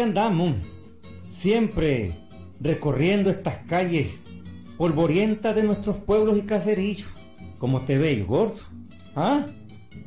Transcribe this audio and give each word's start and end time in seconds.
andamos, 0.00 0.54
siempre 1.30 2.12
recorriendo 2.60 3.30
estas 3.30 3.58
calles 3.66 4.08
polvorientas 4.76 5.54
de 5.56 5.62
nuestros 5.62 5.96
pueblos 5.96 6.38
y 6.38 6.42
caserillos. 6.42 7.08
como 7.58 7.82
te 7.82 7.96
veo, 7.96 8.26
gordo? 8.26 8.60
¿Ah? 9.14 9.46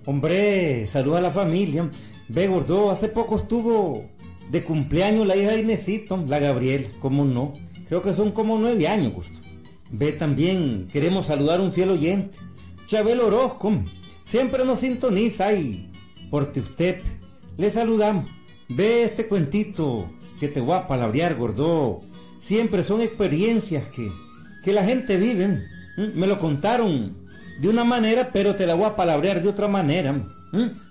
Hombre, 0.06 0.86
saluda 0.88 1.18
a 1.18 1.22
la 1.22 1.32
familia. 1.32 1.90
Ve, 2.28 2.48
gordo, 2.48 2.92
hace 2.92 3.10
poco 3.10 3.38
estuvo 3.38 4.06
de 4.52 4.64
cumpleaños 4.64 5.26
la 5.26 5.36
hija 5.36 5.52
de 5.52 5.62
Inesito, 5.62 6.24
la 6.28 6.40
Gabriel, 6.40 6.92
¿cómo 7.00 7.26
no? 7.26 7.54
Creo 7.88 8.02
que 8.02 8.14
son 8.14 8.32
como 8.32 8.58
nueve 8.58 8.88
años, 8.88 9.14
gusto. 9.14 9.38
Ve 9.92 10.12
también, 10.12 10.88
queremos 10.92 11.26
saludar 11.26 11.60
a 11.60 11.64
un 11.64 11.72
fiel 11.72 11.90
oyente, 11.90 12.38
Chabelo 12.86 13.28
Orozco. 13.28 13.72
Siempre 14.24 14.64
nos 14.64 14.80
sintoniza 14.80 15.54
y 15.54 15.92
por 16.30 16.52
usted 16.56 17.02
le 17.58 17.72
saludamos. 17.72 18.30
Ve 18.70 19.04
este 19.04 19.28
cuentito 19.28 20.08
que 20.40 20.48
te 20.48 20.62
voy 20.62 20.76
a 20.76 20.88
palabrear, 20.88 21.36
gordo. 21.36 22.02
Siempre 22.38 22.84
son 22.84 23.02
experiencias 23.02 23.88
que, 23.88 24.12
que 24.64 24.74
la 24.74 24.86
gente 24.86 25.18
vive. 25.18 25.64
Me 25.98 26.28
lo 26.28 26.40
contaron 26.40 27.18
de 27.60 27.68
una 27.68 27.84
manera, 27.84 28.30
pero 28.32 28.56
te 28.56 28.68
la 28.68 28.76
voy 28.76 28.86
a 28.86 28.96
palabrear 28.96 29.42
de 29.42 29.50
otra 29.50 29.68
manera. 29.68 30.24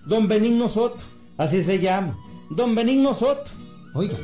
Don 0.06 0.27
Benigno 0.27 0.69
Soto, 0.69 0.98
así 1.36 1.62
se 1.62 1.78
llama. 1.78 2.19
Don 2.50 2.75
Benigno 2.75 3.14
Soto. 3.14 3.50
Oiga. 3.94 4.16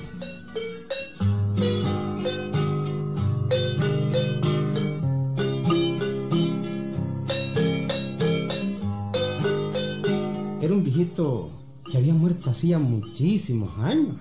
Era 10.61 10.73
un 10.73 10.83
viejito 10.83 11.51
que 11.95 11.99
había 11.99 12.15
muerto 12.15 12.51
hacía 12.51 12.81
muchísimos 12.81 13.71
años. 13.79 14.17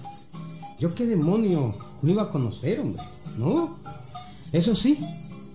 Yo 0.79 0.93
qué 0.93 1.07
demonio 1.07 1.73
no 2.03 2.11
iba 2.11 2.21
a 2.21 2.30
conocer, 2.30 2.80
hombre. 2.80 3.02
No. 3.35 3.80
Eso 4.52 4.75
sí, 4.75 4.99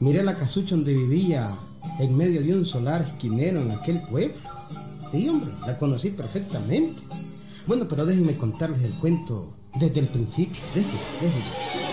miré 0.00 0.24
la 0.24 0.34
casucha 0.34 0.74
donde 0.74 0.94
vivía 0.94 1.54
en 2.00 2.16
medio 2.16 2.42
de 2.42 2.56
un 2.56 2.66
solar 2.66 3.02
esquinero 3.02 3.62
en 3.62 3.70
aquel 3.70 4.02
pueblo. 4.02 4.34
Sí, 5.12 5.28
hombre, 5.28 5.52
la 5.64 5.78
conocí 5.78 6.10
perfectamente. 6.10 7.00
Bueno, 7.68 7.86
pero 7.86 8.04
déjenme 8.04 8.36
contarles 8.36 8.82
el 8.82 8.98
cuento 8.98 9.52
desde 9.78 10.00
el 10.00 10.08
principio. 10.08 10.60
Déjenme, 10.74 10.98
déjenme. 11.20 11.87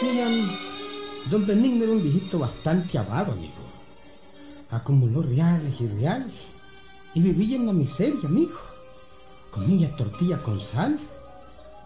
Decían, 0.00 0.48
don 1.28 1.44
Benigno 1.46 1.84
era 1.84 1.92
un 1.92 2.02
viejito 2.02 2.38
bastante 2.38 2.98
avaro, 2.98 3.32
amigo. 3.32 3.54
Acumuló 4.70 5.22
reales 5.22 5.80
y 5.80 5.88
reales 5.88 6.46
y 7.14 7.20
vivía 7.20 7.56
en 7.56 7.66
la 7.66 7.72
miseria, 7.72 8.28
amigo. 8.28 8.58
Comía 9.50 9.94
tortilla 9.96 10.40
con 10.40 10.60
sal. 10.60 10.98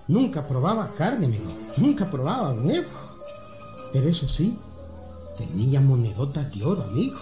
Nunca 0.08 0.46
probaba 0.46 0.92
carne, 0.94 1.26
amigo. 1.26 1.52
Nunca 1.78 2.10
probaba 2.10 2.52
huevo. 2.52 2.90
Pero 3.92 4.08
eso 4.08 4.28
sí, 4.28 4.58
tenía 5.38 5.80
monedotas 5.80 6.54
de 6.54 6.64
oro, 6.64 6.82
amigo. 6.82 7.20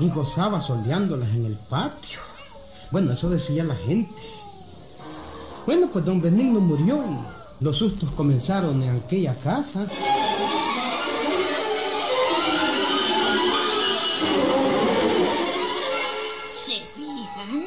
Y 0.00 0.10
gozaba 0.10 0.60
soleándolas 0.60 1.30
en 1.30 1.46
el 1.46 1.56
patio. 1.70 2.18
Bueno, 2.90 3.12
eso 3.12 3.30
decía 3.30 3.64
la 3.64 3.76
gente. 3.76 4.12
Bueno, 5.64 5.88
pues 5.90 6.04
don 6.04 6.20
Benigno 6.20 6.60
murió 6.60 7.02
y 7.04 7.43
los 7.60 7.78
sustos 7.78 8.10
comenzaron 8.12 8.82
en 8.82 8.96
aquella 8.96 9.34
casa. 9.36 9.86
¿Se 16.52 16.80
fijan? 16.94 17.64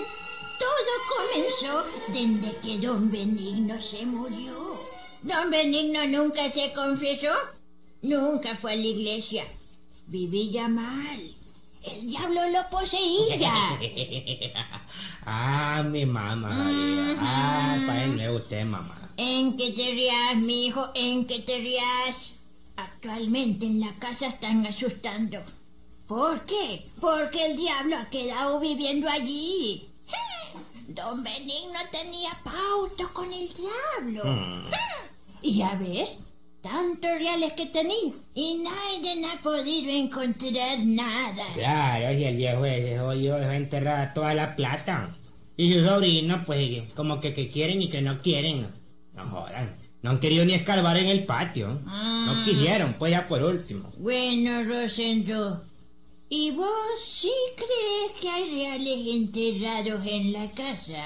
Todo 0.60 0.94
comenzó 1.16 1.86
desde 2.08 2.58
que 2.58 2.86
don 2.86 3.10
Benigno 3.12 3.82
se 3.82 4.06
murió. 4.06 4.82
Don 5.24 5.50
Benigno 5.50 6.06
nunca 6.08 6.52
se 6.52 6.74
confesó, 6.74 7.34
nunca 8.02 8.56
fue 8.56 8.74
a 8.74 8.76
la 8.76 8.86
iglesia. 8.86 9.46
Vivía 10.08 10.68
mal. 10.68 11.38
El 11.84 12.08
diablo 12.08 12.42
lo 12.50 12.70
poseía. 12.70 13.52
ah, 15.26 15.84
mi 15.90 16.06
mamá. 16.06 16.50
Ah, 17.20 17.78
para 17.86 18.04
él 18.04 18.30
usted, 18.32 18.66
mamá. 18.66 18.97
¿En 19.18 19.58
qué 19.58 19.72
te 19.72 19.92
rías, 19.92 20.36
mi 20.36 20.68
hijo? 20.68 20.90
¿En 20.94 21.26
qué 21.26 21.40
te 21.40 21.58
rías? 21.58 22.34
Actualmente 22.76 23.66
en 23.66 23.80
la 23.80 23.94
casa 23.96 24.28
están 24.28 24.64
asustando. 24.68 25.40
¿Por 26.06 26.46
qué? 26.46 26.86
Porque 27.02 27.48
el 27.48 27.58
diablo 27.58 27.98
ha 27.98 28.10
quedado 28.12 28.60
viviendo 28.60 29.10
allí. 29.10 29.90
Don 30.88 31.24
Benigno 31.24 31.80
tenía 31.92 32.30
pauto 32.44 33.12
con 33.12 33.34
el 33.34 33.50
diablo. 33.54 34.24
Hmm. 34.24 34.66
Y 35.42 35.64
a 35.64 35.74
ver, 35.74 36.10
tantos 36.62 37.12
reales 37.18 37.54
que 37.54 37.66
tenía 37.66 38.14
y 38.36 38.64
nadie 38.64 39.26
ha 39.26 39.42
podido 39.42 39.92
encontrar 39.92 40.78
nada. 40.86 41.44
Claro, 41.56 42.14
y 42.14 42.24
el 42.24 42.38
viejo 42.38 42.66
ese 42.66 43.00
jodido 43.00 43.38
dejó 43.38 43.52
enterrada 43.52 44.14
toda 44.14 44.36
la 44.36 44.56
plata. 44.56 45.16
Y 45.56 45.74
sus 45.74 45.88
sobrinos, 45.88 46.46
pues, 46.46 46.94
como 46.94 47.20
que, 47.20 47.34
que 47.34 47.50
quieren 47.50 47.82
y 47.82 47.90
que 47.90 48.04
no 48.04 48.22
quieren. 48.22 48.77
No 49.18 49.28
jodan. 49.28 49.76
No 50.02 50.12
han 50.12 50.20
querido 50.20 50.46
ni 50.46 50.54
escarbar 50.54 50.96
en 50.98 51.08
el 51.08 51.26
patio. 51.26 51.68
No 51.68 51.82
ah. 51.88 52.44
quisieron, 52.46 52.94
pues 52.94 53.12
ya 53.12 53.28
por 53.28 53.44
último. 53.44 53.92
Bueno, 53.98 54.64
Rosendo. 54.64 55.64
¿Y 56.30 56.52
vos 56.52 57.00
sí 57.02 57.32
crees 57.56 58.22
que 58.22 58.30
hay 58.30 58.52
reales 58.52 59.16
enterrados 59.16 60.06
en 60.06 60.34
la 60.34 60.52
casa? 60.52 61.04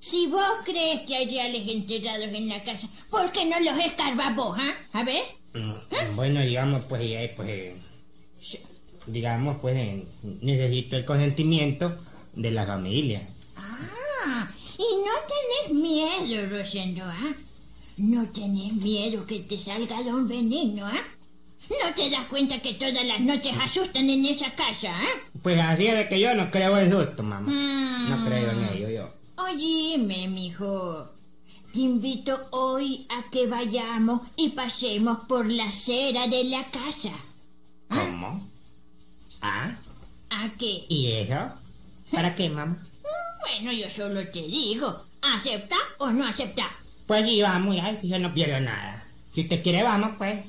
Si 0.00 0.26
vos 0.26 0.42
crees 0.64 1.02
que 1.02 1.14
hay 1.14 1.26
reales 1.26 1.62
enterrados 1.68 2.28
en 2.34 2.48
la 2.48 2.64
casa, 2.64 2.88
¿por 3.08 3.30
qué 3.30 3.44
no 3.44 3.60
los 3.60 3.84
escarbas 3.84 4.34
vos, 4.34 4.58
ah? 4.58 4.98
A 4.98 5.04
ver. 5.04 5.22
Mm, 5.54 6.16
bueno, 6.16 6.40
digamos, 6.40 6.84
pues, 6.86 7.30
pues, 7.36 7.74
digamos, 9.06 9.58
pues, 9.60 10.02
necesito 10.40 10.96
el 10.96 11.04
consentimiento 11.04 11.96
de 12.34 12.50
la 12.50 12.66
familia. 12.66 13.28
Ah, 13.56 14.50
y 14.82 14.96
no 15.06 15.12
tenés 15.32 15.82
miedo, 15.82 16.48
Rosendo, 16.48 17.04
¿ah? 17.04 17.34
No 17.96 18.28
tenés 18.28 18.72
miedo 18.74 19.26
que 19.26 19.40
te 19.40 19.58
salga 19.58 20.02
don 20.02 20.26
Benigno, 20.26 20.86
¿ah? 20.86 21.04
¿No 21.70 21.94
te 21.94 22.10
das 22.10 22.26
cuenta 22.26 22.60
que 22.60 22.74
todas 22.74 23.04
las 23.04 23.20
noches 23.20 23.52
asustan 23.62 24.10
en 24.10 24.26
esa 24.26 24.54
casa, 24.54 24.92
ah? 24.94 25.20
Pues 25.42 25.60
así 25.60 25.86
es 25.86 26.08
que 26.08 26.20
yo 26.20 26.34
no 26.34 26.50
creo 26.50 26.76
en 26.78 26.90
susto, 26.90 27.22
mamá. 27.22 27.50
No 28.08 28.18
mm. 28.18 28.24
creo 28.26 28.50
en 28.50 28.64
ello, 28.64 28.88
yo. 28.88 29.14
Oíme, 29.44 30.28
mijo. 30.28 31.08
Te 31.72 31.80
invito 31.80 32.48
hoy 32.50 33.06
a 33.08 33.30
que 33.30 33.46
vayamos 33.46 34.22
y 34.36 34.50
pasemos 34.50 35.20
por 35.28 35.50
la 35.50 35.64
acera 35.64 36.26
de 36.26 36.44
la 36.44 36.64
casa. 36.64 37.12
¿Ah? 37.88 38.04
¿Cómo? 38.04 38.46
¿Ah? 39.40 39.76
¿A 40.30 40.52
qué? 40.58 40.84
¿Y 40.88 41.12
eso? 41.12 41.52
¿Para 42.10 42.34
qué, 42.34 42.50
mamá? 42.50 42.76
Bueno, 43.52 43.72
yo 43.72 43.90
solo 43.90 44.26
te 44.28 44.42
digo, 44.42 45.04
¿acepta 45.20 45.76
o 45.98 46.10
no 46.10 46.26
acepta? 46.26 46.64
Pues 47.06 47.26
sí, 47.26 47.42
vamos, 47.42 47.76
ya, 47.76 48.00
yo 48.00 48.18
no 48.18 48.32
pierdo 48.32 48.58
nada. 48.60 49.06
Si 49.34 49.42
usted 49.42 49.62
quiere, 49.62 49.82
vamos, 49.82 50.12
pues. 50.16 50.46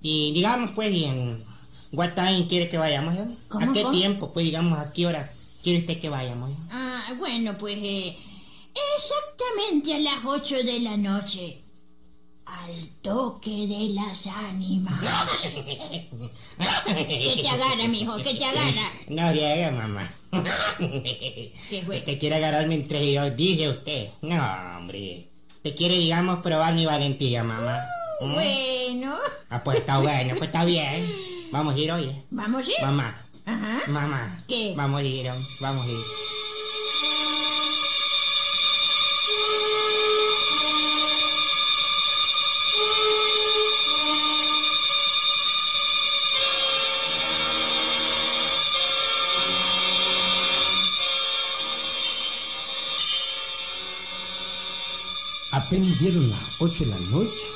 Y 0.00 0.32
digamos, 0.32 0.70
pues, 0.72 0.90
y 0.90 1.04
en 1.04 1.44
what 1.92 2.12
quiere 2.48 2.70
que 2.70 2.78
vayamos, 2.78 3.14
¿A 3.50 3.72
qué 3.72 3.84
tiempo? 3.92 4.32
Pues 4.32 4.46
digamos, 4.46 4.78
¿a 4.78 4.90
qué 4.92 5.06
hora 5.06 5.34
quiere 5.62 5.80
usted 5.80 6.00
que 6.00 6.08
vayamos? 6.08 6.50
Ah, 6.70 7.12
bueno, 7.18 7.58
pues 7.58 7.76
eh, 7.82 8.16
exactamente 8.96 9.94
a 9.94 9.98
las 9.98 10.24
8 10.24 10.62
de 10.62 10.80
la 10.80 10.96
noche 10.96 11.62
al 12.58 12.88
toque 13.02 13.66
de 13.66 13.90
las 13.94 14.26
ánimas. 14.26 14.94
¿Qué 16.86 17.38
te 17.42 17.48
agarra, 17.48 17.88
mijo? 17.88 18.16
¿Qué 18.18 18.34
te 18.34 18.44
agarra? 18.44 18.90
No 19.08 19.32
llega, 19.32 19.70
mamá. 19.70 20.12
¿Qué 20.78 21.82
fue? 21.84 22.00
Te 22.00 22.18
quiere 22.18 22.36
agarrarme 22.36 22.74
entre 22.74 23.12
yo, 23.12 23.30
dije 23.30 23.68
usted. 23.68 24.08
No, 24.22 24.42
hombre. 24.76 25.28
Te 25.62 25.74
quiere, 25.74 25.94
digamos, 25.96 26.40
probar 26.40 26.74
mi 26.74 26.86
valentía, 26.86 27.44
mamá. 27.44 27.78
¿Mm? 28.20 28.34
Bueno. 28.34 29.14
Ah, 29.48 29.62
pues 29.62 29.78
está 29.78 29.98
bueno, 29.98 30.34
pues 30.36 30.48
está 30.48 30.64
bien. 30.64 31.10
Vamos 31.52 31.74
a 31.74 31.78
ir, 31.78 31.92
oye. 31.92 32.22
¿Vamos 32.30 32.66
a 32.66 32.70
ir? 32.70 32.76
Mamá. 32.82 33.22
Ajá. 33.46 33.80
Mamá. 33.88 34.38
¿Qué? 34.46 34.74
Vamos 34.76 35.00
a 35.00 35.04
ir, 35.04 35.30
vamos 35.60 35.86
a 35.86 35.88
ir. 35.90 36.29
Apenas 55.70 56.00
dieron 56.00 56.28
las 56.28 56.40
ocho 56.58 56.82
de 56.84 56.90
la 56.90 56.98
noche 56.98 57.46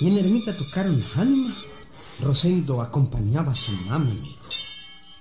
Y 0.00 0.08
en 0.08 0.18
ermita 0.18 0.56
tocaron 0.56 1.00
ánimas. 1.14 1.54
Rosendo 2.18 2.82
acompañaba 2.82 3.52
a 3.52 3.54
su 3.54 3.70
mamá, 3.70 3.94
amigo. 3.94 4.42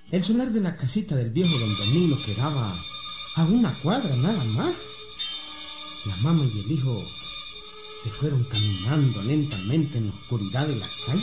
El 0.09 0.23
solar 0.23 0.49
de 0.49 0.59
la 0.59 0.75
casita 0.75 1.15
del 1.15 1.29
viejo 1.29 1.55
don 1.59 1.77
Benigno 1.77 2.17
quedaba 2.25 2.75
a 3.35 3.43
una 3.43 3.71
cuadra 3.83 4.15
nada 4.15 4.43
más. 4.45 4.73
La 6.05 6.15
mamá 6.23 6.43
y 6.51 6.59
el 6.61 6.71
hijo 6.71 7.03
se 8.01 8.09
fueron 8.09 8.43
caminando 8.45 9.21
lentamente 9.21 9.99
en 9.99 10.07
la 10.07 10.13
oscuridad 10.13 10.65
de 10.65 10.77
la 10.77 10.89
calle. 11.05 11.21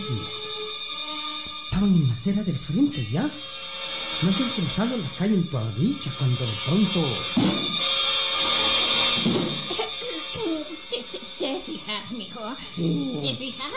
Estaban 1.65 1.93
en 1.93 2.06
la 2.06 2.15
acera 2.15 2.45
del 2.45 2.56
frente 2.56 3.05
ya. 3.11 3.23
No 3.23 4.29
habían 4.29 4.51
cruzado 4.51 4.97
la 4.97 5.09
calle 5.19 5.35
en 5.35 5.45
todavía 5.49 5.97
cuando 6.17 6.41
de 6.41 6.53
pronto... 6.65 7.05
¿Te, 11.87 11.93
te, 11.93 12.03
te 12.06 12.06
fijas, 12.06 12.12
mijo? 12.12 12.56
¿Te 13.23 13.35
fijas? 13.37 13.71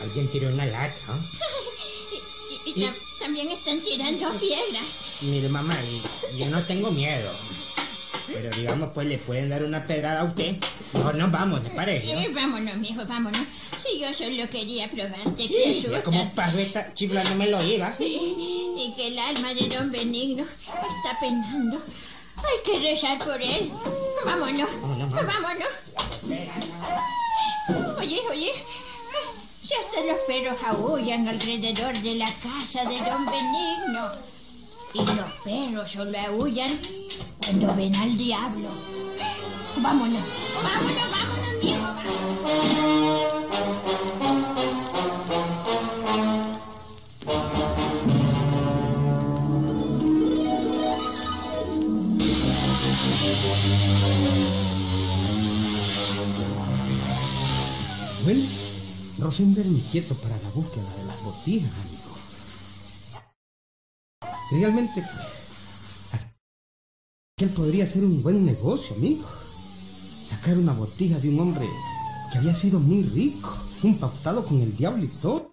Alguien 0.00 0.28
tiró 0.28 0.48
una 0.48 0.66
lata. 0.66 0.94
Y, 2.64 2.70
y 2.70 2.84
tam- 2.84 2.94
también 3.20 3.48
están 3.50 3.80
tirando 3.80 4.30
piedras. 4.38 4.82
Mire, 5.20 5.48
mamá, 5.48 5.76
y- 5.84 6.02
yo 6.38 6.46
no 6.48 6.62
tengo 6.64 6.90
miedo. 6.90 7.30
Pero 8.26 8.50
digamos, 8.56 8.90
pues 8.92 9.06
le 9.06 9.18
pueden 9.18 9.50
dar 9.50 9.62
una 9.64 9.84
pedrada 9.86 10.20
a 10.20 10.24
usted. 10.24 10.56
Mejor 10.92 11.14
nos 11.16 11.30
vamos, 11.30 11.62
¿le 11.62 11.70
parece? 11.70 12.10
Eh, 12.12 12.28
no? 12.28 12.34
vámonos, 12.34 12.76
mijo, 12.78 13.04
vámonos. 13.06 13.40
Si 13.78 13.98
yo 14.00 14.12
solo 14.12 14.48
quería 14.48 14.88
probarte, 14.90 15.30
te 15.30 15.48
Sí, 15.48 15.86
como 16.04 16.34
paso 16.34 16.58
está 16.58 16.92
chiflándome 16.94 17.46
el 17.46 17.54
oído. 17.54 17.84
¿ah? 17.84 17.94
Y 18.00 18.92
que 18.96 19.08
el 19.08 19.18
alma 19.18 19.54
de 19.54 19.68
don 19.68 19.90
Benigno 19.92 20.44
está 20.44 21.18
penando. 21.20 21.80
Hay 22.36 22.62
que 22.64 22.78
rezar 22.80 23.18
por 23.18 23.40
él. 23.40 23.70
Vámonos, 24.24 24.68
vámonos. 25.12 25.68
Oye, 27.98 28.20
oye. 28.30 28.52
Los 30.04 30.18
perros 30.26 30.58
aullan 30.62 31.26
alrededor 31.26 31.96
de 32.00 32.16
la 32.16 32.26
casa 32.26 32.84
de 32.84 32.98
don 32.98 33.24
Benigno. 33.24 34.10
Y 34.92 34.98
los 35.00 35.32
perros 35.42 35.90
solo 35.90 36.18
aullan 36.18 36.70
cuando 37.42 37.74
ven 37.74 37.96
al 37.96 38.16
diablo. 38.16 38.68
Vámonos, 39.78 40.22
vámonos, 40.62 41.10
vámonos, 41.10 41.82
vámonos. 41.82 42.15
Rosendo 59.26 59.60
era 59.60 59.68
inquieto 59.68 60.14
para 60.14 60.40
la 60.40 60.50
búsqueda 60.50 60.88
de 60.94 61.04
las 61.04 61.20
botijas, 61.24 61.72
amigo. 61.80 62.14
Realmente, 64.52 65.04
aquel 67.36 67.50
podría 67.52 67.88
ser 67.88 68.04
un 68.04 68.22
buen 68.22 68.46
negocio, 68.46 68.94
amigo. 68.94 69.26
Sacar 70.28 70.56
una 70.56 70.74
botija 70.74 71.18
de 71.18 71.28
un 71.28 71.40
hombre 71.40 71.68
que 72.30 72.38
había 72.38 72.54
sido 72.54 72.78
muy 72.78 73.02
rico, 73.02 73.52
un 73.82 73.98
pautado 73.98 74.46
con 74.46 74.60
el 74.60 74.76
diablo 74.76 75.02
y 75.02 75.08
todo. 75.08 75.52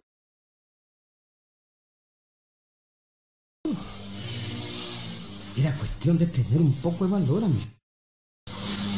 Era 5.57 5.75
cuestión 5.79 6.19
de 6.19 6.27
tener 6.27 6.61
un 6.61 6.73
poco 6.73 7.05
de 7.05 7.11
valor, 7.11 7.43
amigo. 7.43 7.71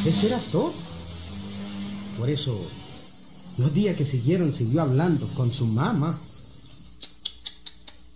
Eso 0.06 0.28
era 0.28 0.40
todo. 0.52 0.74
Por 2.18 2.30
eso, 2.30 2.60
los 3.58 3.74
días 3.74 3.96
que 3.96 4.06
siguieron 4.06 4.54
siguió 4.54 4.82
hablando 4.82 5.28
con 5.30 5.52
su 5.52 5.66
mamá. 5.66 6.20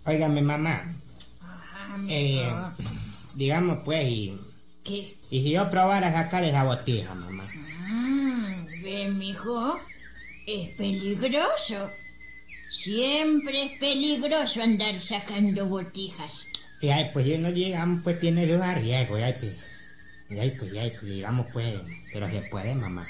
Óigame, 0.04 0.42
mamá. 0.42 0.94
Ah. 1.40 1.96
Eh, 2.08 2.50
digamos, 3.34 3.78
pues, 3.84 4.04
y, 4.04 4.38
¿Qué? 4.84 5.16
y 5.30 5.42
si 5.42 5.50
yo 5.50 5.70
probara 5.70 6.08
a 6.08 6.24
sacar 6.24 6.44
esa 6.44 6.64
botija, 6.64 7.14
mamá. 7.14 7.48
Mm, 7.88 8.82
ve, 8.82 9.08
mijo, 9.10 9.80
es 10.46 10.70
peligroso. 10.76 11.90
Siempre 12.68 13.64
es 13.64 13.78
peligroso 13.80 14.62
andar 14.62 15.00
sacando 15.00 15.66
botijas. 15.66 16.46
Y 16.80 16.88
ahí, 16.88 17.10
pues, 17.12 17.26
si 17.26 17.38
no 17.38 17.50
llegamos, 17.50 18.02
pues, 18.02 18.20
tiene 18.20 18.46
sus 18.46 18.60
arriesgos. 18.60 19.20
Y 19.20 19.22
ahí, 19.22 19.34
pues, 19.38 19.52
y 20.30 20.38
ahí, 20.38 20.50
pues, 20.58 20.72
y 20.72 20.78
ahí, 20.78 20.90
pues, 20.90 21.02
digamos, 21.02 21.46
pues, 21.52 21.74
pero 22.12 22.28
se 22.28 22.42
puede, 22.42 22.74
mamá. 22.74 23.06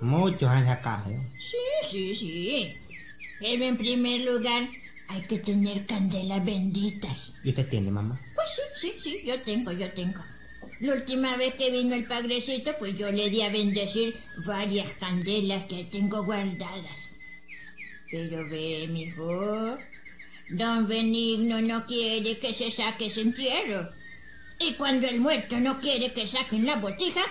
Muchos 0.00 0.48
han 0.48 0.66
sacado. 0.66 1.10
Sí, 1.38 1.56
sí, 1.90 2.14
sí. 2.14 2.76
Pero 3.40 3.64
en 3.64 3.76
primer 3.76 4.20
lugar 4.22 4.68
hay 5.08 5.22
que 5.22 5.38
tener 5.38 5.86
candelas 5.86 6.44
benditas. 6.44 7.34
¿Y 7.44 7.50
usted 7.50 7.68
tiene, 7.68 7.90
mamá? 7.90 8.20
Pues 8.34 8.48
sí, 8.50 8.62
sí, 8.80 8.94
sí, 9.02 9.22
yo 9.24 9.40
tengo, 9.42 9.72
yo 9.72 9.90
tengo. 9.92 10.20
La 10.80 10.94
última 10.94 11.36
vez 11.36 11.54
que 11.54 11.70
vino 11.70 11.94
el 11.94 12.04
padrecito, 12.04 12.74
pues 12.78 12.96
yo 12.96 13.10
le 13.10 13.30
di 13.30 13.42
a 13.42 13.50
bendecir 13.50 14.16
varias 14.44 14.88
candelas 14.98 15.64
que 15.64 15.84
tengo 15.84 16.24
guardadas. 16.24 17.10
Pero 18.10 18.48
ve, 18.48 18.86
mijo, 18.88 19.78
don 20.50 20.88
Benigno 20.88 21.60
no 21.62 21.86
quiere 21.86 22.38
que 22.38 22.52
se 22.52 22.70
saque 22.70 23.06
ese 23.06 23.22
entierro. 23.22 23.90
Y 24.58 24.74
cuando 24.74 25.06
el 25.06 25.20
muerto 25.20 25.58
no 25.58 25.80
quiere 25.80 26.12
que 26.12 26.26
saquen 26.26 26.66
la 26.66 26.76
botija, 26.76 27.22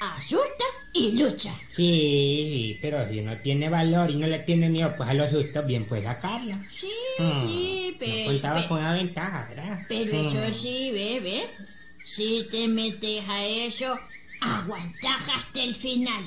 asusta 0.00 0.64
y 0.92 1.12
lucha. 1.12 1.52
Sí, 1.74 2.78
pero 2.80 3.08
si 3.08 3.20
uno 3.20 3.36
tiene 3.38 3.68
valor 3.68 4.10
y 4.10 4.16
no 4.16 4.26
le 4.26 4.38
tiene 4.40 4.68
miedo, 4.68 4.94
pues 4.96 5.08
a 5.08 5.14
los 5.14 5.30
sustos 5.30 5.66
bien 5.66 5.84
puede 5.86 6.04
sacarla. 6.04 6.54
Sí, 6.70 6.90
Mm, 7.18 7.32
sí, 7.42 7.88
no 7.92 7.96
pero... 7.98 8.24
contaba 8.26 8.68
con 8.68 8.82
la 8.82 8.92
ventaja, 8.92 9.46
¿verdad? 9.48 9.80
Pero 9.88 10.14
Mm. 10.22 10.26
eso 10.28 10.58
sí, 10.60 10.90
ve. 10.92 11.46
Si 12.04 12.46
te 12.50 12.68
metes 12.68 13.22
a 13.28 13.44
eso, 13.44 13.98
aguantas 14.40 15.20
hasta 15.36 15.62
el 15.62 15.74
final. 15.74 16.24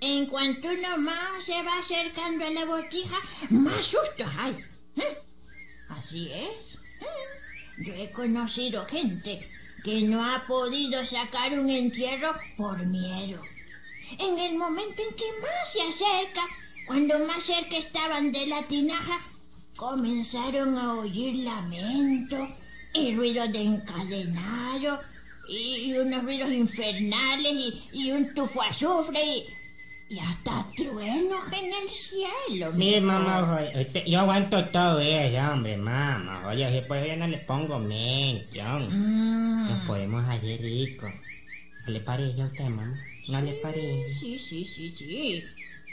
En 0.00 0.26
cuanto 0.26 0.68
uno 0.68 0.98
más 0.98 1.42
se 1.42 1.62
va 1.62 1.78
acercando 1.78 2.44
a 2.46 2.50
la 2.50 2.64
botija, 2.66 3.16
más 3.50 3.82
sustos 3.86 4.28
hay. 4.38 4.56
¿eh? 4.98 5.18
Así 5.88 6.30
es. 6.30 6.74
¿eh? 7.00 7.06
Yo 7.78 7.94
he 7.94 8.10
conocido 8.10 8.84
gente 8.84 9.48
que 9.84 10.00
no 10.00 10.24
ha 10.24 10.46
podido 10.46 11.04
sacar 11.04 11.52
un 11.52 11.68
entierro 11.68 12.34
por 12.56 12.84
miedo. 12.86 13.40
En 14.18 14.38
el 14.38 14.56
momento 14.56 15.02
en 15.02 15.14
que 15.14 15.24
más 15.42 15.72
se 15.72 15.82
acerca, 15.82 16.40
cuando 16.86 17.18
más 17.26 17.44
cerca 17.44 17.76
estaban 17.76 18.32
de 18.32 18.46
la 18.46 18.62
tinaja, 18.62 19.20
comenzaron 19.76 20.78
a 20.78 20.94
oír 20.94 21.44
lamentos 21.44 22.48
y 22.94 23.14
ruidos 23.14 23.52
de 23.52 23.62
encadenado 23.62 25.00
y 25.48 25.92
unos 25.92 26.22
ruidos 26.24 26.50
infernales 26.50 27.52
y, 27.52 27.88
y 27.92 28.12
un 28.12 28.32
tufo 28.34 28.62
azufre 28.62 29.22
y, 29.22 29.46
y 30.08 30.18
hasta 30.18 30.64
truenos 30.76 31.44
en 31.52 31.72
el 31.82 31.88
cielo. 31.88 32.72
Mire, 32.74 33.00
mamá, 33.00 33.56
oye, 33.58 33.82
usted- 33.86 34.04
yo 34.04 34.20
aguanto 34.20 34.64
todo 34.66 35.00
eso, 35.00 35.52
hombre, 35.52 35.76
mamá. 35.76 36.44
Oye, 36.48 36.70
si 36.80 36.86
pues 36.86 37.06
yo 37.06 37.16
no 37.16 37.26
le 37.26 37.38
pongo 37.38 37.76
hombre. 37.76 38.46
Mm, 38.90 39.68
Nos 39.70 39.86
podemos 39.86 40.24
hacer 40.28 40.60
ricos. 40.60 41.10
¿No 41.86 41.92
le 41.92 42.00
parece 42.00 42.42
a 42.42 42.46
usted, 42.46 42.64
mamá? 42.64 42.98
¿No 43.28 43.40
le 43.40 43.52
parece? 43.54 44.08
sí, 44.08 44.38
sí, 44.38 44.64
sí, 44.66 44.94
sí. 44.96 45.42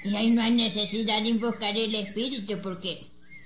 Y 0.04 0.16
ahí 0.16 0.30
no 0.32 0.42
hay 0.42 0.52
necesidad 0.52 1.22
de 1.22 1.30
invocar 1.30 1.76
el 1.78 1.94
espíritu 1.96 2.60
porque 2.62 3.06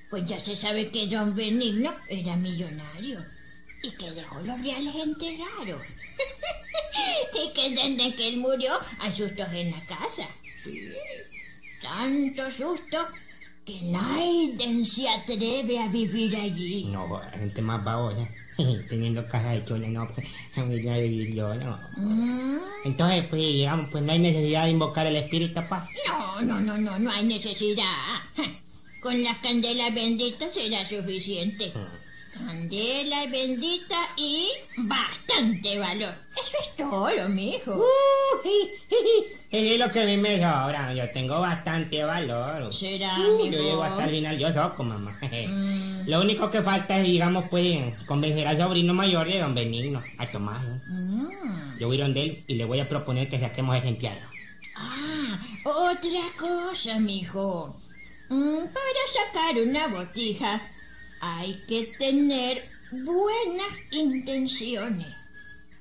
pues 0.09 0.25
ya 0.25 0.39
se 0.39 0.55
sabe 0.55 0.89
que 0.89 1.07
don 1.07 1.35
Benigno 1.35 1.93
era 2.09 2.35
millonario 2.37 3.23
y 3.83 3.91
que 3.91 4.09
dejó 4.11 4.41
los 4.41 4.59
reales 4.61 4.95
enterrados. 4.95 5.81
y 7.33 7.53
que 7.53 7.69
desde 7.71 8.15
que 8.15 8.27
él 8.29 8.37
murió 8.37 8.71
hay 8.99 9.11
sustos 9.11 9.47
en 9.53 9.71
la 9.71 9.81
casa. 9.85 10.27
Tanto 11.81 12.51
susto 12.51 12.97
que 13.65 13.79
nadie 13.85 14.85
se 14.85 15.09
atreve 15.09 15.79
a 15.79 15.87
vivir 15.87 16.35
allí. 16.35 16.85
No, 16.85 17.19
la 17.19 17.31
gente 17.31 17.61
más 17.61 17.83
babosa. 17.83 18.27
Teniendo 18.89 19.27
casa 19.27 19.49
de 19.51 19.63
chola, 19.63 19.87
no, 19.87 20.07
pues, 20.13 20.27
a 20.55 20.63
mí 20.63 20.81
ya 20.81 20.97
vivir 20.97 21.33
yo, 21.35 21.53
no. 21.55 21.79
Mm, 21.97 22.57
Entonces, 22.85 23.25
pues, 23.27 23.41
digamos, 23.41 23.89
pues 23.91 24.03
no 24.03 24.11
hay 24.11 24.19
necesidad 24.19 24.65
de 24.65 24.71
invocar 24.71 25.05
el 25.07 25.15
espíritu, 25.17 25.61
pa. 25.67 25.87
No, 26.07 26.41
no, 26.41 26.59
no, 26.61 26.77
no, 26.77 26.99
no 26.99 27.11
hay 27.11 27.25
necesidad. 27.25 27.83
Con 29.01 29.23
las 29.23 29.37
candelas 29.37 29.93
benditas 29.93 30.53
será 30.53 30.87
suficiente. 30.87 31.71
Candela 32.35 33.25
bendita 33.27 33.95
y 34.17 34.49
bastante 34.77 35.79
valor. 35.79 36.13
Eso 36.35 36.57
es 36.61 36.75
todo, 36.75 37.29
mijo. 37.29 37.81
Es 39.51 39.79
lo 39.79 39.89
que 39.91 40.01
a 40.01 40.05
mí 40.05 40.17
me 40.17 40.35
sobra. 40.35 40.93
Yo 40.93 41.09
tengo 41.11 41.39
bastante 41.39 42.03
valor. 42.03 42.73
Será, 42.73 43.17
Uh, 43.19 43.37
mijo. 43.37 43.51
yo 43.55 43.61
llego 43.61 43.83
hasta 43.83 44.03
el 44.05 44.09
final, 44.11 44.37
yo 44.37 44.53
soco, 44.53 44.83
mamá. 44.83 45.17
Mm, 45.47 46.09
Lo 46.09 46.21
único 46.21 46.49
que 46.49 46.61
falta 46.61 46.97
es, 46.97 47.05
digamos, 47.05 47.45
pues, 47.49 47.79
convencer 48.05 48.47
al 48.47 48.57
sobrino 48.57 48.93
mayor 48.93 49.27
de 49.27 49.39
don 49.39 49.55
Benigno, 49.55 50.01
a 50.17 50.27
Tomás. 50.27 50.63
¿eh? 50.65 50.79
mm. 50.89 51.79
Yo 51.79 51.87
voy 51.87 51.99
a 51.99 52.03
donde 52.03 52.21
él 52.23 52.43
y 52.47 52.55
le 52.55 52.65
voy 52.65 52.79
a 52.79 52.89
proponer 52.89 53.29
que 53.29 53.39
saquemos 53.39 53.75
ese 53.77 53.87
entierro. 53.89 54.27
Ah, 54.75 55.39
otra 55.63 56.21
cosa, 56.37 56.99
mijo. 56.99 57.75
Mm, 58.29 58.65
para 58.65 59.01
sacar 59.07 59.61
una 59.63 59.87
botija 59.87 60.61
hay 61.25 61.53
que 61.67 61.93
tener 61.97 62.67
buenas 62.91 63.67
intenciones. 63.91 65.07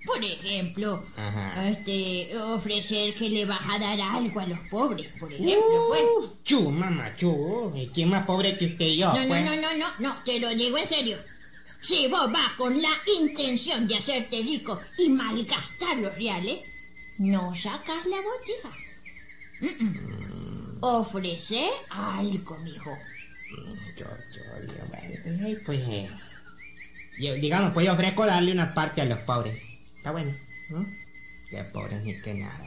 Por 0.07 0.23
ejemplo, 0.23 1.03
Ajá. 1.17 1.67
este, 1.69 2.37
ofrecer 2.37 3.15
que 3.15 3.31
le 3.31 3.47
vas 3.47 3.61
a 3.71 3.79
dar 3.79 3.99
algo 4.01 4.39
a 4.39 4.47
los 4.47 4.59
pobres, 4.71 5.09
por 5.19 5.33
ejemplo, 5.33 5.87
pues. 5.89 6.03
Chu, 6.45 6.71
mamá, 6.71 7.15
chu. 7.17 7.73
¿Y 7.75 7.87
¿Quién 7.87 8.11
más 8.11 8.27
pobre 8.27 8.57
que 8.59 8.67
usted 8.67 8.85
y 8.85 8.99
yo? 8.99 9.07
No, 9.09 9.23
no, 9.23 9.29
pues? 9.29 9.45
no, 9.45 9.57
no, 9.57 9.77
no, 9.79 9.87
no, 10.01 10.23
te 10.25 10.39
lo 10.39 10.51
digo 10.51 10.77
en 10.77 10.87
serio. 10.87 11.19
Si 11.81 12.07
vos 12.09 12.31
vas 12.33 12.53
con 12.57 12.81
la 12.81 12.91
intención 13.19 13.89
de 13.89 13.97
hacerte 13.97 14.43
rico 14.43 14.81
y 14.99 15.09
malgastar 15.09 15.97
los 15.99 16.15
reales, 16.17 16.61
no 17.19 17.55
sacas 17.55 18.05
la 18.07 18.17
botija. 18.21 18.77
Mm, 19.61 19.85
mm. 19.85 20.79
Ofrece 20.83 21.71
algo, 21.91 22.59
mijo. 22.59 22.91
Yo, 23.97 24.07
yo, 24.35 24.43
bueno, 25.25 25.59
pues, 25.65 25.79
eh, 25.89 26.09
yo, 27.19 27.35
digamos, 27.35 27.73
pues 27.73 27.87
yo 27.87 27.93
ofrezco 27.93 28.27
darle 28.27 28.53
una 28.53 28.75
parte 28.75 29.03
a 29.03 29.05
los 29.05 29.19
pobres. 29.21 29.57
Está 29.97 30.13
bueno, 30.13 30.33
¿no? 30.71 30.87
Que 31.51 31.65
pobres 31.65 32.03
ni 32.03 32.21
que 32.21 32.35
nada. 32.35 32.61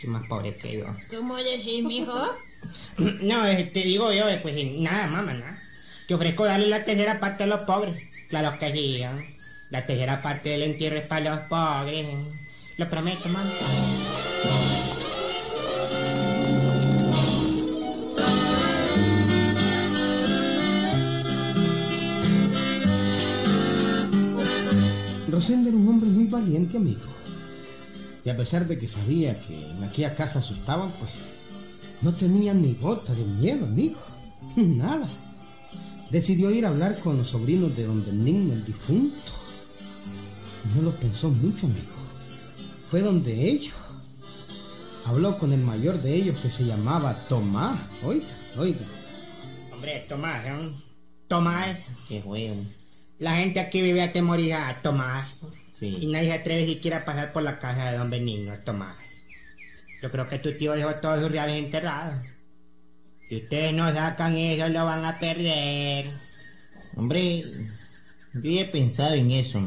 Soy 0.00 0.10
más 0.10 0.26
pobre 0.28 0.56
que 0.56 0.78
yo. 0.78 0.86
¿Cómo 1.10 1.36
decís, 1.36 1.82
mijo? 1.84 2.36
No, 2.98 3.46
eh, 3.46 3.70
te 3.72 3.80
digo 3.80 4.12
yo, 4.12 4.28
eh, 4.28 4.38
pues 4.42 4.54
eh, 4.54 4.76
nada, 4.78 5.06
mamá, 5.06 5.32
nada. 5.32 5.62
Que 6.06 6.14
ofrezco 6.14 6.44
darle 6.44 6.66
la 6.66 6.84
tercera 6.84 7.18
parte 7.18 7.44
a 7.44 7.46
los 7.46 7.60
pobres. 7.60 7.96
Claro 8.28 8.58
que 8.58 8.70
sí, 8.72 9.02
¿eh? 9.02 9.38
La 9.70 9.86
tercera 9.86 10.20
parte 10.20 10.50
del 10.50 10.64
entierro 10.64 10.96
es 10.96 11.06
para 11.06 11.36
los 11.36 11.40
pobres. 11.48 12.06
Lo 12.76 12.88
prometo, 12.88 13.28
mamá. 13.30 13.50
Rosendo 25.40 25.70
era 25.70 25.78
un 25.78 25.88
hombre 25.88 26.10
muy 26.10 26.26
valiente, 26.26 26.76
amigo. 26.76 27.00
Y 28.22 28.28
a 28.28 28.36
pesar 28.36 28.68
de 28.68 28.76
que 28.76 28.86
sabía 28.86 29.40
que 29.40 29.70
en 29.70 29.82
aquella 29.82 30.14
casa 30.14 30.40
asustaban, 30.40 30.90
pues 30.98 31.10
no 32.02 32.12
tenía 32.12 32.52
ni 32.52 32.74
gota 32.74 33.14
de 33.14 33.24
miedo, 33.24 33.64
amigo. 33.64 33.96
Nada. 34.56 35.08
Decidió 36.10 36.50
ir 36.50 36.66
a 36.66 36.68
hablar 36.68 36.98
con 36.98 37.16
los 37.16 37.30
sobrinos 37.30 37.74
de 37.74 37.84
don 37.84 38.04
Benigno, 38.04 38.52
el 38.52 38.66
difunto. 38.66 39.32
No 40.76 40.82
lo 40.82 40.90
pensó 40.90 41.30
mucho, 41.30 41.68
amigo. 41.68 41.94
Fue 42.90 43.00
donde 43.00 43.48
ellos. 43.48 43.72
Habló 45.06 45.38
con 45.38 45.54
el 45.54 45.62
mayor 45.62 46.02
de 46.02 46.16
ellos 46.16 46.38
que 46.38 46.50
se 46.50 46.66
llamaba 46.66 47.14
Tomás. 47.30 47.80
Oiga, 48.04 48.26
oiga. 48.58 48.84
Hombre, 49.72 50.04
Tomás, 50.06 50.44
¿eh? 50.44 50.70
Tomás. 51.28 51.78
Qué 52.06 52.20
bueno. 52.20 52.79
La 53.20 53.36
gente 53.36 53.60
aquí 53.60 53.80
vive 53.82 54.02
atemorizada, 54.02 54.80
Tomás. 54.82 55.28
Y 55.80 56.00
Sí. 56.00 56.06
nadie 56.08 56.26
se 56.26 56.32
atreve 56.34 56.66
siquiera 56.66 56.98
a 56.98 57.04
pasar 57.04 57.32
por 57.32 57.42
la 57.42 57.58
casa 57.58 57.90
de 57.92 57.98
don 57.98 58.10
Benigno, 58.10 58.52
Tomás. 58.64 58.96
Yo 60.02 60.10
creo 60.10 60.28
que 60.28 60.38
tu 60.38 60.52
tío 60.56 60.72
dejó 60.72 60.94
todos 60.96 61.20
sus 61.20 61.30
reales 61.30 61.56
enterrados. 61.58 62.14
Si 63.28 63.36
ustedes 63.36 63.72
no 63.72 63.92
sacan 63.94 64.34
eso, 64.36 64.68
lo 64.68 64.84
van 64.84 65.04
a 65.04 65.18
perder. 65.18 66.10
Hombre, 66.96 67.44
yo 68.34 68.50
ya 68.50 68.62
he 68.62 68.64
pensado 68.66 69.14
en 69.14 69.30
eso, 69.30 69.62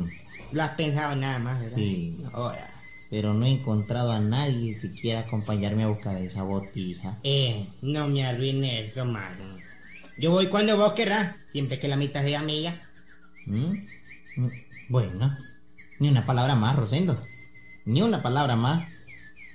Lo 0.51 0.61
has 0.63 0.71
pensado 0.75 1.15
nada 1.15 1.39
más, 1.39 1.61
¿verdad? 1.61 1.75
Sí. 1.77 2.17
Ahora. 2.33 2.69
pero 3.09 3.31
no 3.33 3.45
he 3.45 3.49
encontrado 3.51 4.11
a 4.11 4.19
nadie 4.19 4.79
que 4.79 4.91
quiera 4.91 5.19
acompañarme 5.21 5.83
a 5.83 5.87
buscar 5.87 6.15
esa 6.17 6.41
botija. 6.41 7.19
Eh, 7.23 7.67
no 7.83 8.07
me 8.07 8.25
arruines 8.25 8.89
eso 8.89 9.05
más. 9.05 9.31
Yo 10.17 10.31
voy 10.31 10.47
cuando 10.47 10.77
vos 10.77 10.93
querrás, 10.93 11.35
siempre 11.51 11.77
que 11.77 11.87
la 11.87 11.95
mitad 11.95 12.23
sea 12.23 12.39
amiga. 12.39 12.81
¿Mm? 13.45 13.73
Mm, 14.37 14.49
Bueno, 14.89 15.37
ni 15.99 16.09
una 16.09 16.25
palabra 16.25 16.55
más, 16.55 16.75
Rosendo. 16.75 17.21
Ni 17.85 18.01
una 18.01 18.21
palabra 18.21 18.55
más. 18.55 18.87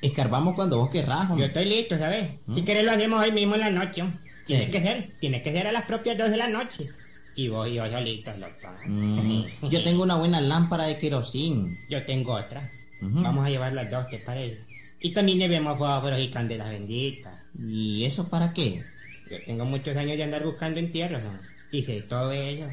Escarbamos 0.01 0.55
cuando 0.55 0.79
vos 0.79 0.91
querrás, 0.91 1.29
Yo 1.37 1.45
estoy 1.45 1.65
listo, 1.65 1.99
¿sabes? 1.99 2.31
Si 2.55 2.63
querés 2.63 2.85
lo 2.85 2.93
hacemos 2.93 3.23
hoy 3.23 3.33
mismo 3.33 3.55
en 3.55 3.61
la 3.61 3.71
noche. 3.71 4.05
Tiene 4.47 4.67
Sí. 4.67 4.71
que 4.71 4.81
ser, 4.81 5.11
tiene 5.21 5.43
que 5.43 5.53
ser 5.53 5.67
a 5.67 5.73
las 5.73 5.85
propias 5.85 6.17
dos 6.17 6.31
de 6.31 6.37
la 6.37 6.49
noche. 6.49 6.89
Y 7.35 7.49
vos 7.49 7.69
y 7.69 7.75
yo 7.75 7.89
solitos, 7.91 8.39
loco. 8.39 8.69
Mm, 8.87 9.43
Yo 9.71 9.83
tengo 9.83 10.03
una 10.03 10.17
buena 10.17 10.41
lámpara 10.41 10.85
de 10.87 10.99
querosín. 10.99 11.79
Yo 11.91 12.05
tengo 12.05 12.33
otra. 12.35 12.71
Vamos 13.01 13.45
a 13.45 13.51
llevar 13.51 13.73
las 13.75 13.91
dos, 13.91 14.09
¿te 14.09 14.19
parece? 14.19 14.59
Y 15.01 15.13
también 15.13 15.39
llevemos 15.39 15.79
fósforos 15.79 16.19
y 16.21 16.29
candelas 16.31 16.71
benditas. 16.71 17.33
¿Y 17.59 18.05
eso 18.05 18.29
para 18.29 18.53
qué? 18.53 18.83
Yo 19.31 19.37
tengo 19.47 19.65
muchos 19.65 19.97
años 19.97 20.17
de 20.17 20.25
andar 20.25 20.45
buscando 20.45 20.81
entierros, 20.81 21.23
¿no? 21.23 21.39
Y 21.71 21.83
sé 21.83 22.03
todo 22.03 22.33
ello. 22.33 22.67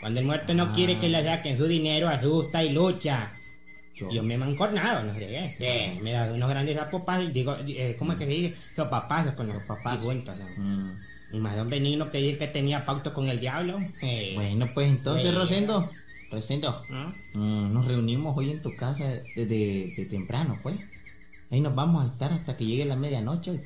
Cuando 0.00 0.20
el 0.20 0.26
muerto 0.26 0.54
no 0.54 0.72
quiere 0.72 0.98
que 0.98 1.08
le 1.08 1.24
saquen 1.24 1.56
su 1.56 1.66
dinero, 1.66 2.08
asusta 2.08 2.62
y 2.62 2.70
lucha. 2.72 3.32
Yo- 3.96 4.08
Yo 4.10 4.22
me 4.22 4.34
he 4.34 4.38
mancornado, 4.38 5.02
no 5.04 5.12
sé 5.14 5.18
qué. 5.20 5.56
me 6.02 6.10
he 6.10 6.12
dado 6.14 6.34
unos 6.36 6.48
grandes 6.48 6.78
apopazos, 6.78 7.32
digo, 7.32 7.56
eh, 7.66 7.96
¿cómo 7.98 8.12
es 8.12 8.18
que 8.18 8.26
se 8.26 8.30
dice? 8.30 8.54
Sopapazos 8.76 9.34
con 9.34 9.48
los 9.48 9.56
¿no? 10.38 10.44
Mm, 10.56 10.92
Y 11.32 11.38
más 11.40 11.56
don 11.56 11.68
Benigno 11.68 12.10
que 12.10 12.18
dice 12.18 12.38
que 12.38 12.46
tenía 12.46 12.86
pacto 12.86 13.12
con 13.12 13.28
el 13.28 13.40
diablo. 13.40 13.78
Eh, 14.00 14.32
Bueno, 14.36 14.68
pues 14.72 14.88
entonces. 14.88 15.34
Rosendo. 15.34 15.90
Rosendo. 16.30 16.84
¿no? 16.88 17.12
Mm, 17.34 17.72
nos 17.74 17.86
reunimos 17.86 18.36
hoy 18.36 18.50
en 18.52 18.62
tu 18.62 18.74
casa 18.76 19.04
desde 19.34 19.46
de 19.96 20.06
temprano, 20.08 20.58
pues. 20.62 20.76
Ahí 21.50 21.60
nos 21.60 21.74
vamos 21.74 22.04
a 22.04 22.08
estar 22.08 22.32
hasta 22.32 22.56
que 22.56 22.66
llegue 22.66 22.84
la 22.84 22.94
medianoche. 22.96 23.58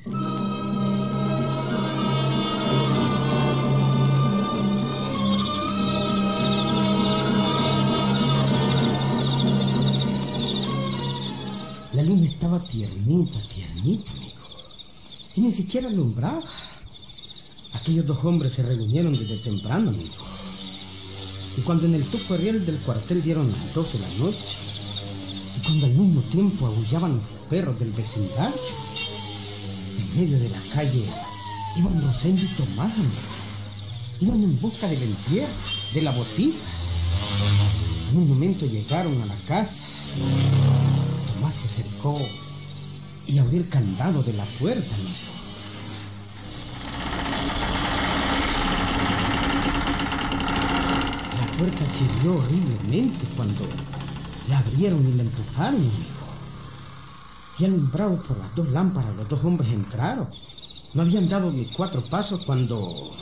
La 11.93 12.01
luna 12.01 12.25
estaba 12.25 12.59
tiernita, 12.59 13.39
tiernita, 13.53 14.11
amigo. 14.13 14.41
Y 15.35 15.41
ni 15.41 15.51
siquiera 15.51 15.87
alumbraba. 15.87 16.41
Aquellos 17.73 18.07
dos 18.07 18.25
hombres 18.25 18.53
se 18.53 18.63
reunieron 18.63 19.13
desde 19.13 19.37
temprano, 19.37 19.89
amigo. 19.89 20.13
Y 21.55 21.61
cuando 21.61 21.85
en 21.85 21.93
el 21.93 22.03
tuco 22.03 22.35
riel 22.35 22.65
del 22.65 22.77
cuartel 22.77 23.21
dieron 23.21 23.51
las 23.51 23.73
12 23.75 23.99
de 23.99 24.07
la 24.07 24.13
noche, 24.25 24.57
y 25.55 25.65
cuando 25.65 25.85
al 25.85 25.93
mismo 25.93 26.21
tiempo 26.21 26.65
aullaban 26.65 27.17
los 27.17 27.49
perros 27.49 27.77
del 27.79 27.91
vecindario, 27.91 28.55
en 29.99 30.19
medio 30.19 30.39
de 30.39 30.49
la 30.49 30.61
calle 30.73 31.03
iban 31.77 32.03
Rosendo 32.03 32.41
y 32.41 32.47
Tomás, 32.47 32.91
amigo. 32.91 33.11
Iban 34.19 34.43
en 34.43 34.59
busca 34.59 34.87
del 34.87 35.03
entierro, 35.03 35.53
de 35.93 36.01
la 36.01 36.11
botija. 36.11 36.57
En 38.11 38.17
un 38.17 38.29
momento 38.29 38.65
llegaron 38.65 39.21
a 39.21 39.25
la 39.27 39.35
casa. 39.47 39.83
Se 41.53 41.67
acercó 41.67 42.15
y 43.27 43.37
abrió 43.37 43.59
el 43.59 43.69
candado 43.69 44.23
de 44.23 44.33
la 44.33 44.43
puerta. 44.43 44.95
La 51.39 51.57
puerta 51.57 51.85
chirrió 51.93 52.37
horriblemente 52.37 53.25
cuando 53.35 53.61
la 54.49 54.57
abrieron 54.57 55.07
y 55.07 55.13
la 55.13 55.23
empujaron, 55.23 55.75
amigo. 55.75 56.23
Y 57.59 57.65
alumbrado 57.65 58.21
por 58.23 58.37
las 58.39 58.55
dos 58.55 58.69
lámparas, 58.69 59.15
los 59.15 59.29
dos 59.29 59.43
hombres 59.45 59.71
entraron. 59.71 60.27
No 60.95 61.03
habían 61.03 61.29
dado 61.29 61.51
ni 61.51 61.65
cuatro 61.65 62.01
pasos 62.01 62.41
cuando... 62.45 63.15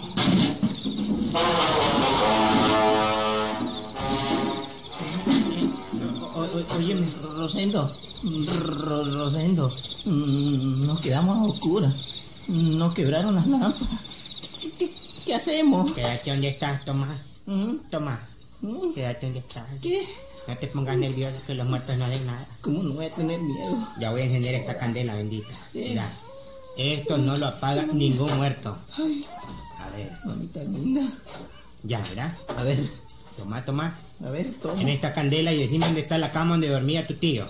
óyeme, 6.78 7.08
Rosendo. 7.36 7.96
Ro- 8.24 9.06
Rosendo. 9.06 9.72
mm, 10.06 10.86
Nos 10.86 11.02
quedamos 11.02 11.38
a 11.38 11.44
oscuras. 11.54 11.94
Nos 12.48 12.94
quebraron 12.94 13.36
las 13.36 13.48
lámparas. 13.48 13.78
¿Qué, 14.62 14.72
qué- 14.72 14.92
qué 15.26 15.36
hacemos? 15.36 15.92
quédate 15.92 16.32
donde 16.32 16.50
estás, 16.50 16.84
Tomás. 16.86 17.18
¿Mm? 17.46 17.76
Tomás, 17.90 18.20
¿Mm? 18.62 18.94
quédate 18.94 19.26
donde 19.28 19.40
estás. 19.40 19.66
¿Qué? 19.82 20.06
No 20.48 20.58
te 20.58 20.68
pongas 20.68 20.98
nervioso 20.98 21.36
que 21.46 21.54
los 21.54 21.68
muertos 21.68 21.98
no 21.98 22.06
hacen 22.06 22.26
nada. 22.26 22.46
¿Cómo 22.62 22.82
no 22.84 22.94
voy 22.96 23.06
a 23.06 23.14
tener 23.14 23.40
miedo? 23.40 23.78
Ya 24.00 24.12
voy 24.12 24.22
a 24.22 24.26
encender 24.26 24.56
esta 24.56 24.78
candela 24.78 25.16
bendita. 25.16 25.54
Mira, 25.74 26.12
esto 26.78 27.18
no 27.18 27.38
lo 27.38 27.48
apaga 27.48 27.84
ningún 27.94 28.36
muerto. 28.38 28.76
A 29.80 29.90
ver, 29.96 30.12
mamita 30.26 30.64
linda. 30.64 31.02
ya, 31.84 32.00
¿verdad? 32.02 32.36
A 32.58 32.64
ver, 32.64 32.80
Tomá, 33.38 33.66
tomá. 33.66 33.96
a 34.24 34.30
ver, 34.30 34.52
toma. 34.62 34.82
En 34.82 34.90
esta 34.90 35.14
candela 35.14 35.54
y 35.54 35.58
decime 35.58 35.86
dónde 35.86 36.02
está 36.02 36.18
la 36.18 36.32
cama 36.32 36.52
donde 36.52 36.70
dormía 36.70 37.06
tu 37.06 37.16
tío. 37.16 37.48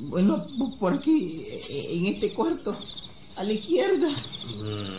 Bueno, 0.00 0.46
por 0.78 0.94
aquí, 0.94 1.44
en 1.70 2.06
este 2.06 2.32
cuarto. 2.32 2.76
A 3.36 3.44
la 3.44 3.52
izquierda. 3.52 4.08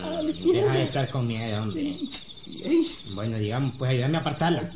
A 0.04 0.10
la 0.10 0.22
Deja 0.22 0.72
de 0.72 0.82
estar 0.82 1.08
con 1.08 1.26
miedo, 1.26 1.62
hombre. 1.62 1.96
Bueno, 3.14 3.38
digamos, 3.38 3.74
pues 3.78 3.92
ayúdame 3.92 4.18
a 4.18 4.20
apartarla. 4.20 4.70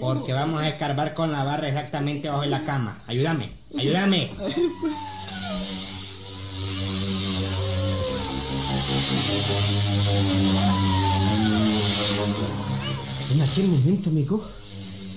Porque 0.00 0.32
vamos 0.32 0.60
a 0.62 0.68
escarbar 0.68 1.14
con 1.14 1.32
la 1.32 1.44
barra 1.44 1.68
exactamente 1.68 2.28
bajo 2.28 2.44
la 2.44 2.62
cama. 2.64 3.00
Ayúdame, 3.06 3.50
ayúdame. 3.78 4.30
Pues. 13.50 13.58
aquel 13.58 13.68
momento, 13.68 14.10
amigo, 14.10 14.44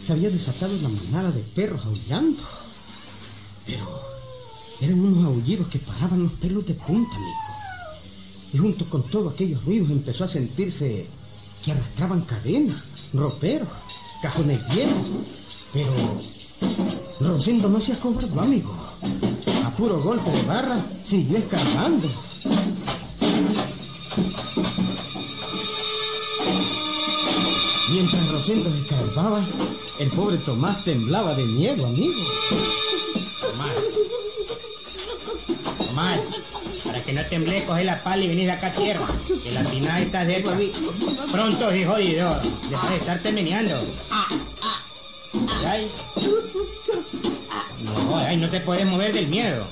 se 0.01 0.13
había 0.13 0.29
desatado 0.29 0.73
la 0.81 0.89
manada 0.89 1.31
de 1.31 1.41
perros 1.41 1.85
aullando. 1.85 2.41
Pero 3.65 3.85
eran 4.81 4.99
unos 4.99 5.25
aullidos 5.25 5.67
que 5.67 5.79
paraban 5.79 6.23
los 6.23 6.33
pelos 6.33 6.65
de 6.65 6.73
punta, 6.73 7.15
amigo. 7.15 7.37
Y 8.53 8.57
junto 8.57 8.85
con 8.85 9.03
todos 9.03 9.33
aquellos 9.33 9.63
ruidos 9.65 9.89
empezó 9.91 10.23
a 10.23 10.27
sentirse 10.27 11.05
que 11.63 11.71
arrastraban 11.71 12.21
cadenas, 12.21 12.83
roperos, 13.13 13.69
cajones 14.21 14.59
viejos. 14.73 15.09
Pero 15.71 15.91
Rosendo 17.19 17.69
no 17.69 17.79
se 17.79 17.93
acobardó, 17.93 18.41
amigo. 18.41 18.73
A 19.63 19.69
puro 19.71 20.01
golpe 20.01 20.31
de 20.31 20.43
barra 20.43 20.83
siguió 21.03 21.37
escarbando. 21.37 22.07
Mientras 27.93 28.27
Rosendo 28.31 28.71
escarbaba, 28.73 29.39
el 30.00 30.09
pobre 30.09 30.38
Tomás 30.38 30.83
temblaba 30.83 31.35
de 31.35 31.43
miedo, 31.43 31.85
amigo. 31.85 32.19
Tomás. 33.39 33.69
Tomás, 35.77 36.19
para 36.83 37.03
que 37.03 37.13
no 37.13 37.23
temble, 37.25 37.63
coge 37.65 37.83
la 37.83 38.01
pala 38.01 38.23
y 38.23 38.27
venís 38.29 38.45
de 38.47 38.51
acá 38.51 38.67
a 38.67 38.71
tierra. 38.71 39.05
Que 39.43 39.51
la 39.51 39.63
tina 39.63 40.01
está 40.01 40.25
de 40.25 40.43
Pronto, 41.31 41.75
hijo 41.75 41.91
jodido. 41.91 42.39
Deja 42.67 42.89
de 42.89 42.95
estarte 42.95 43.31
meneando. 43.31 43.79
Ay. 45.67 45.88
No, 47.83 48.17
ay, 48.17 48.38
no 48.38 48.50
te 48.50 48.59
puedes 48.59 48.88
mover 48.88 49.13
del 49.13 49.27
miedo. 49.27 49.67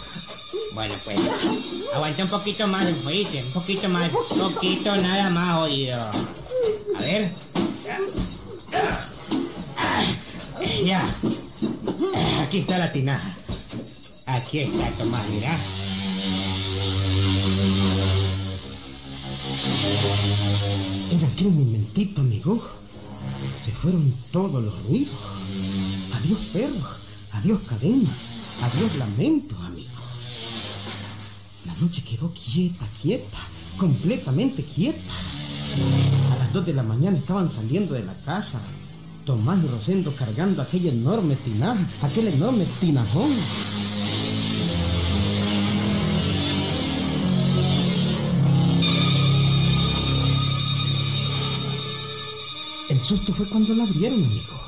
Bueno, 0.73 0.93
pues. 1.03 1.19
Aguanta 1.91 2.23
un 2.23 2.29
poquito 2.29 2.67
más, 2.67 2.85
¿oíste? 3.03 3.43
Un 3.43 3.51
poquito 3.51 3.89
más. 3.89 4.11
Un 4.13 4.53
poquito 4.53 4.95
nada 4.95 5.31
más, 5.31 5.55
jodido. 5.55 5.97
A 5.97 6.99
ver. 6.99 7.50
Ya. 10.83 11.05
Aquí 12.41 12.59
está 12.59 12.79
la 12.79 12.91
tinaja. 12.91 13.35
Aquí 14.25 14.59
está, 14.59 14.89
Tomás, 14.97 15.27
mira. 15.29 15.55
En 21.11 21.23
aquel 21.23 21.51
momentito, 21.51 22.21
amigo, 22.21 22.63
se 23.59 23.71
fueron 23.71 24.11
todos 24.31 24.63
los 24.63 24.83
ruidos. 24.85 25.13
Adiós 26.15 26.39
perros, 26.51 26.89
adiós 27.31 27.59
cadenas, 27.67 28.15
adiós 28.63 28.95
lamentos, 28.97 29.59
amigo. 29.63 29.89
La 31.65 31.75
noche 31.75 32.01
quedó 32.03 32.33
quieta, 32.33 32.87
quieta, 32.99 33.37
completamente 33.77 34.63
quieta. 34.63 35.13
A 36.33 36.37
las 36.37 36.51
dos 36.51 36.65
de 36.65 36.73
la 36.73 36.83
mañana 36.83 37.17
estaban 37.17 37.51
saliendo 37.51 37.93
de 37.93 38.03
la 38.03 38.15
casa. 38.25 38.59
Tomás 39.25 39.63
y 39.63 39.67
Rosendo 39.67 40.13
cargando 40.15 40.61
aquella 40.61 40.91
enorme 40.91 41.35
tinaja, 41.35 41.87
aquel 42.01 42.27
enorme 42.27 42.65
tinajón. 42.79 43.31
El 52.89 52.99
susto 52.99 53.33
fue 53.33 53.47
cuando 53.47 53.73
la 53.75 53.83
abrieron, 53.83 54.23
amigo. 54.23 54.59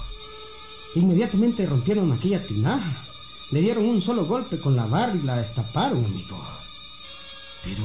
Inmediatamente 0.95 1.65
rompieron 1.65 2.11
aquella 2.11 2.45
tinaja. 2.45 3.03
Le 3.51 3.61
dieron 3.61 3.85
un 3.85 4.01
solo 4.01 4.25
golpe 4.25 4.59
con 4.59 4.75
la 4.75 4.85
barra 4.85 5.15
y 5.15 5.25
la 5.25 5.37
destaparon, 5.37 6.05
amigo. 6.05 6.39
Pero 7.63 7.83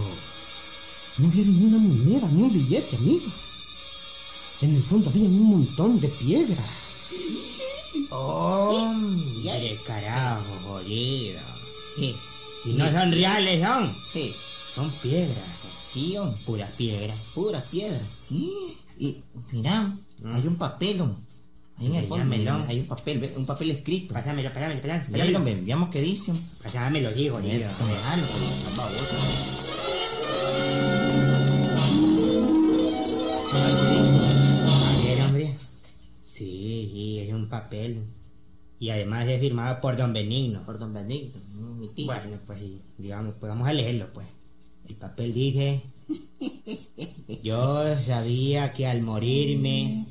no 1.19 1.29
vieron 1.29 1.59
ni 1.59 1.65
una 1.65 1.79
moneda, 1.79 2.29
ni 2.29 2.43
un 2.43 2.53
billete, 2.53 2.97
amigo. 2.97 3.27
En 4.61 4.75
el 4.77 4.83
fondo 4.83 5.11
había 5.11 5.25
un 5.25 5.43
montón 5.43 6.01
de 6.01 6.09
piedras. 6.09 6.67
Hombre, 8.11 9.79
carajo, 9.87 10.45
jodido. 10.67 11.41
Sí, 11.97 12.17
Y 12.65 12.73
no 12.75 12.91
son 12.91 13.13
reales, 13.13 13.63
son. 13.65 13.97
sí, 14.13 14.35
Son 14.75 14.91
piedras. 15.03 15.45
sí, 15.93 16.17
hombre, 16.17 16.41
Puras 16.45 16.71
piedras. 16.73 17.17
puras 17.35 17.65
piedras. 17.65 18.03
Y, 18.31 18.51
y 18.99 19.23
mira, 19.53 19.93
hay 20.25 20.47
un 20.47 20.57
papel, 20.57 21.01
hombre. 21.03 21.23
Ahí 21.79 21.87
en 21.87 21.95
el 21.95 22.07
fondo, 22.07 22.35
hay 22.69 22.81
un 22.81 22.87
papel, 22.87 23.33
un 23.37 23.47
papel 23.47 23.71
escrito. 23.71 24.13
Pásamelo, 24.15 24.53
pásamelo, 24.53 24.81
pásamelo. 24.81 25.13
Pásamelo. 25.13 25.65
veamos 25.65 25.89
qué 25.91 26.01
dice. 26.03 26.33
Pásamelo, 26.63 27.17
hijo, 27.17 27.37
jodido. 27.37 27.53
Déjalo, 27.69 28.27
pues, 28.27 28.77
baboso. 28.77 29.58
Papel. 37.61 38.05
Y 38.81 38.91
además 38.91 39.27
es 39.27 39.41
firmado 39.41 39.81
por 39.81 39.97
don 39.97 40.13
Benigno. 40.13 40.63
Por 40.65 40.79
don 40.79 40.93
Benigno, 40.93 41.41
mi 41.79 41.89
tío. 41.89 42.07
Bueno, 42.07 42.39
pues 42.47 42.61
digamos, 42.97 43.35
pues 43.39 43.51
vamos 43.51 43.69
a 43.69 43.73
leerlo, 43.73 44.13
pues. 44.13 44.27
El 44.89 44.95
papel 44.97 45.35
dice, 45.35 45.83
yo 47.43 47.85
sabía 48.07 48.73
que 48.73 48.87
al 48.87 49.03
morirme 49.03 50.07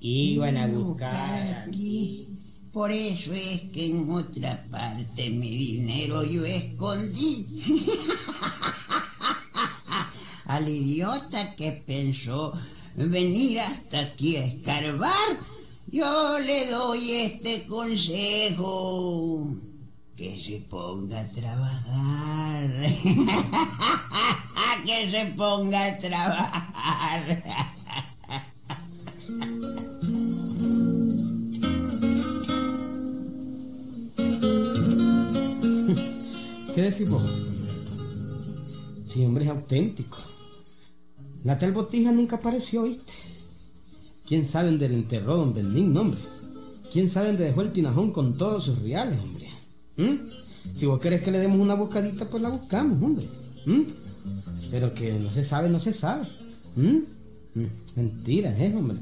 iban 0.00 0.56
a 0.56 0.66
buscar 0.66 1.66
aquí. 1.66 2.28
Por 2.72 2.92
eso 2.92 3.32
es 3.32 3.62
que 3.72 3.90
en 3.90 4.08
otra 4.10 4.64
parte 4.70 5.30
mi 5.30 5.50
dinero 5.50 6.22
yo 6.22 6.44
escondí. 6.44 7.46
Al 10.44 10.68
idiota 10.68 11.56
que 11.56 11.72
pensó 11.72 12.52
venir 12.96 13.60
hasta 13.60 14.00
aquí 14.00 14.36
a 14.36 14.44
escarbar, 14.44 15.38
yo 15.90 16.38
le 16.38 16.66
doy 16.66 17.12
este 17.12 17.66
consejo. 17.66 19.56
Que 20.16 20.40
se 20.40 20.60
ponga 20.60 21.20
a 21.20 21.30
trabajar. 21.30 22.70
que 24.84 25.10
se 25.10 25.24
ponga 25.36 25.86
a 25.86 25.98
trabajar. 25.98 27.42
¿Qué 36.74 36.92
Gilberto? 36.92 37.92
Sí, 39.04 39.24
hombre, 39.24 39.44
es 39.44 39.50
auténtico. 39.50 40.18
La 41.44 41.58
tal 41.58 41.72
botija 41.72 42.12
nunca 42.12 42.36
apareció, 42.36 42.84
¿viste? 42.84 43.12
¿Quién 44.30 44.46
sabe 44.46 44.68
dónde 44.68 44.88
le 44.88 44.94
enterró 44.94 45.38
don 45.38 45.52
Benigno, 45.52 46.02
hombre? 46.02 46.20
¿Quién 46.92 47.10
sabe 47.10 47.26
dónde 47.26 47.46
dejó 47.46 47.62
el 47.62 47.72
tinajón 47.72 48.12
con 48.12 48.38
todos 48.38 48.62
sus 48.62 48.78
reales, 48.78 49.18
hombre? 49.18 49.48
¿Mm? 49.96 50.76
Si 50.76 50.86
vos 50.86 51.00
querés 51.00 51.22
que 51.22 51.32
le 51.32 51.40
demos 51.40 51.58
una 51.58 51.74
buscadita, 51.74 52.30
pues 52.30 52.40
la 52.40 52.48
buscamos, 52.50 53.02
hombre. 53.02 53.26
¿Mm? 53.66 53.80
Pero 54.70 54.94
que 54.94 55.14
no 55.14 55.32
se 55.32 55.42
sabe, 55.42 55.68
no 55.68 55.80
se 55.80 55.92
sabe. 55.92 56.28
¿Mm? 56.76 56.98
Mm, 57.56 57.66
Mentira, 57.96 58.56
¿eh, 58.56 58.72
hombre? 58.72 58.98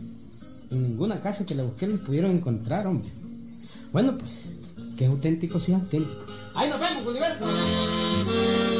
En 0.70 0.82
ninguna 0.82 1.20
casa 1.20 1.44
que 1.44 1.54
la 1.54 1.64
busqué 1.64 1.86
le 1.86 1.98
pudieron 1.98 2.30
encontrar, 2.30 2.86
hombre. 2.86 3.10
Bueno, 3.92 4.16
pues, 4.16 4.32
que 4.96 5.04
es 5.04 5.10
auténtico, 5.10 5.60
sí 5.60 5.72
es 5.72 5.78
auténtico. 5.78 6.22
¡Ahí 6.54 6.70
nos 6.70 6.80
vemos, 6.80 7.04
Gilberto! 7.04 8.77